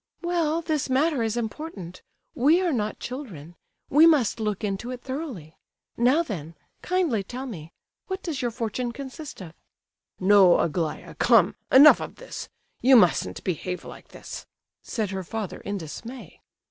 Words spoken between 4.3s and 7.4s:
look into it thoroughly. Now then, kindly